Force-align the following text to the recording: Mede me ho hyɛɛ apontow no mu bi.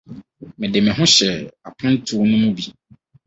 Mede 0.59 0.79
me 0.83 0.91
ho 0.97 1.05
hyɛɛ 1.15 1.31
apontow 1.67 2.21
no 2.29 2.35
mu 2.43 2.49
bi. 2.57 2.65